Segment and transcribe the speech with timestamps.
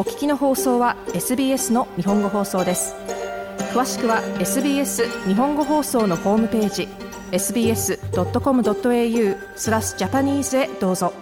[0.00, 2.94] お聞きの放送は SBS の日本語放送です
[3.74, 6.88] 詳しくは SBS 日本語放送のホームページ
[7.32, 7.98] sbs.com.au
[9.56, 11.12] スラスジャパニーズへどうぞ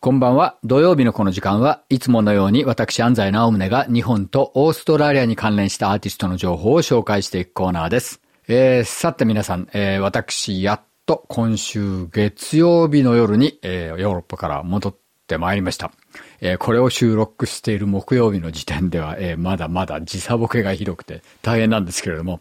[0.00, 0.56] こんばんは。
[0.64, 8.22] 土曜日のこの時間はいつものように私安西直宗が日本とオーストラリアに関連したアーティストの情報を紹介していくコーナーです。
[8.48, 14.94] えー、さて皆さん、えー、私やっと今週月曜日の夜に、えー、ヨーロッパから戻っ
[15.30, 15.92] てまいりました。
[16.40, 22.40] えー、これを収録している木曜日の時点では、えー、まだまだ時差ボケがひどくて大変なんですけれども、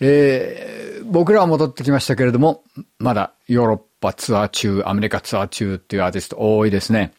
[0.00, 2.62] えー、僕らは戻ってきましたけれども、
[2.98, 7.12] まだヨーロッパツアー中、アメリカツアー中っていうアーティスト多いですね。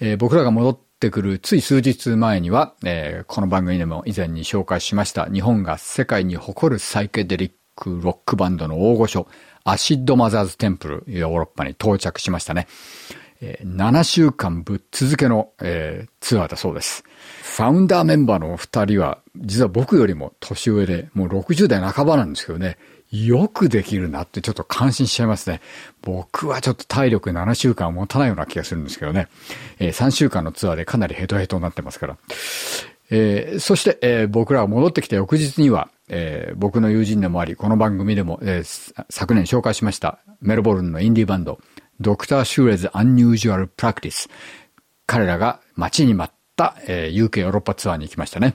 [0.00, 9.26] えー、僕らが戻ってくるつい数日前には、えー、この番組でも以前に紹介しました日本が世界に誇るサイケデリックロックバンドの大御所、
[9.64, 12.66] アシッドマザーズテンプル、ヨーロッパに到着しましたね。
[13.64, 17.04] 7週間ぶっ続けの、えー、ツアーだそうです。
[17.42, 22.78] ファウンダーメンバーのお二人は、実は僕よりも年上で、もう60代半ばなんですけどね、
[23.10, 25.60] よくできるなってちょっと感心しちゃいますね。
[26.02, 29.28] 僕はちょっと体力7週間持たないような気がするんですけどね。
[29.78, 32.16] えー、3週間のツアーでかなりヘトヘトになってますから。
[33.10, 38.62] えー、そして、えー、僕らが戻ってきた翌日には、えー、僕の友人でもあり、この番組でも、え、
[39.10, 41.60] 昨年紹介しましたメルボルンのインディーバンド、
[42.00, 44.28] ドクター・シューレズ・アンニュージュアル・プラクティス。
[45.06, 48.54] 彼らが待ちに待った、えー、UK ヨーロッパツアーに行きましたね。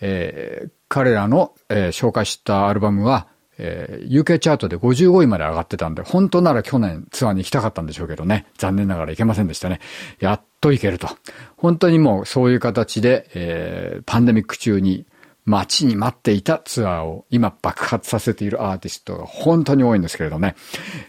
[0.00, 8.46] えー、彼らの、えー、紹介したアルバムは、えー、UK チャートで55位まで上がってたんで、本当なら去年ツアーに行きたかったんでしょうけどね。
[8.58, 9.80] 残念ながら行けませんでしたね。
[10.20, 11.08] やっと行けると。
[11.56, 15.06] 本当にもうそういう形で、えー、パンデミック中に
[15.48, 20.54] 待ちに待っていたツアーを今爆発させているアーティストが本当に多いんですけれどね。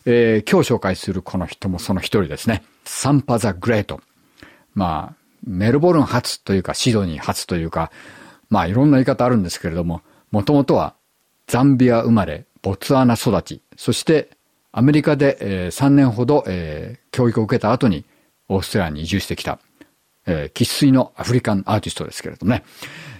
[0.05, 2.63] えー、今日紹介するこの人もその一人ですね。
[2.85, 3.99] サンパザ・グレート。
[4.73, 7.91] まあ、メルボルン発というかシドニー発というか、
[8.49, 10.01] まあいろんな言い方あるんですけれども、
[10.31, 10.95] もともとは
[11.47, 14.29] ザンビア生まれ、ボツワナ育ち、そして
[14.71, 18.05] アメリカで、え、3年ほど、え、教育を受けた後に
[18.47, 19.59] オーストラリアに移住してきた、
[20.25, 22.63] えー、喫水のアフリカンアーティストですけれどもね。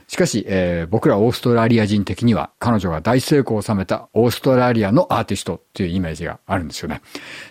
[0.10, 7.02] しかし、えー、僕らオーストラリア人的には彼女が大成功を収めたオーストラリアのアーティストっていうイメージがあるんですよね。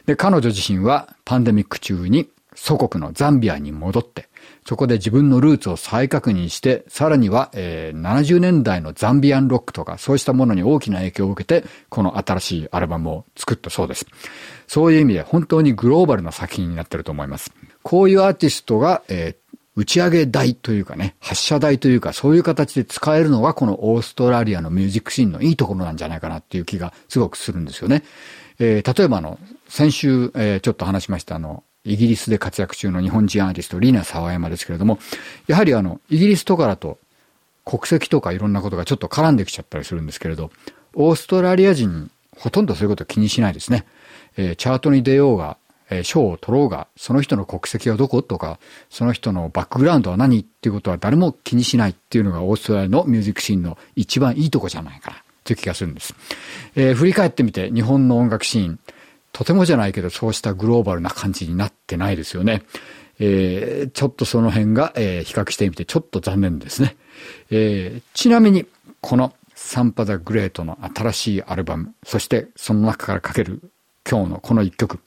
[0.07, 4.29] で、彼女自身はパンデミック中に祖国のザンビアに戻って、
[4.67, 14.05] そこで自分のルーツを再確認して、さらには、えー、70年代のザンビアンロックとか、そうしたものに大きな影響を受けて、この新しいアルバムを作ったそうです。
[14.67, 17.53] そういう意味で本当にグローバルな作品になってると思います。
[17.85, 28.03] こういうアーティストが、えー、打ち上げ台というかね、発射台というか、そういう形で使えるのがこのオーストラリアのミュージックシーンのいいところなんじゃないかなっていう気がすごくするんですよね。
[28.59, 34.99] えー、例えばあの、先週、えー、ちょっと話しましたあの、イギリスで活躍中の日本人アーティスト、リーナ沢山ですけれども、
[35.47, 36.99] やはりあの、イギリスとかだと
[37.65, 40.51] 国籍とかいろんなことがちょっと絡んできちゃったりするんですけれど、
[40.95, 43.87] オーストラリア人、ほとんどそういうこと気にしないですね。
[44.37, 45.57] えー、チャートに出ようが、
[45.91, 48.23] えー、賞を取ろうが、その人の国籍はどこ？
[48.23, 48.59] とか、
[48.91, 50.41] その人のバックグラウンドは何？
[50.41, 56.15] っていうことは誰も気にしないっていうのがオーストラリアのミュージックシーンの一番いいとこじゃないかなという気がするんです。
[56.77, 58.79] えー、振り返ってみて日本の音楽シーン、
[59.33, 62.63] とてもじゃないけどそうしたグローバルな感じになってないですよね。
[63.21, 66.97] えー、ちょっとその辺が、えー、比較してみてちょっと残念ですね。
[67.51, 68.65] えー、ちなみに、
[69.01, 73.61] このサンパザ・グレートの新しいアルバム、そしてその中からかける
[74.09, 75.01] 今日のこの一曲、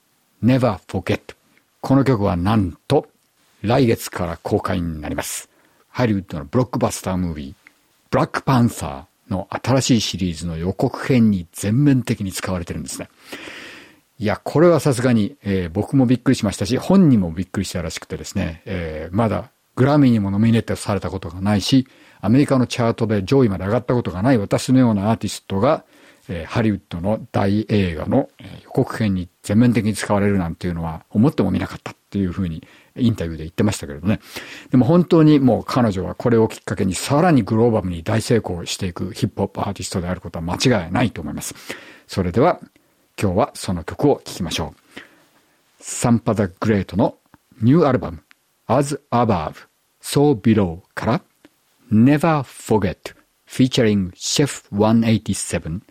[0.44, 1.36] Never Forget。
[1.82, 3.08] この曲はなんと
[3.62, 5.50] 来月から公開になります。
[5.90, 7.54] ハリウッドのブロックバスタームービー、
[8.10, 13.10] ブラックパンサーの新しいシリーズの予告編に全面的に使われてるんですね。
[14.20, 21.88] いや、これはさすがに、えー、僕もびっくりしましたし、本人もびっくりしたらしくてですね、えー、まだグラミーにもノミネートされたことがないし、
[22.20, 25.84] アメリカのチャートで上位まで上がったことがない私のようなアーティストが、
[26.34, 28.30] えー、ハリウッドの大映画の
[28.64, 34.22] 予告編に全面的に使われるなんていうのは思ってもみなかったっていうふうにインタビューで言ってましたけれどね。
[34.70, 41.54] でも本当にもう彼女はこれをきっかけにさらにグローバルに大成功していくヒップホップアーティストであることは間違いないと思います。
[42.08, 42.62] それでは
[43.22, 45.00] 今日はその曲を聴きましょう。
[45.82, 47.18] サンパザ・グレートの
[47.62, 48.24] ニューアルバム
[48.68, 49.56] As Above,
[50.02, 51.22] So Below から
[51.92, 55.91] Never Forget featuring Chef 187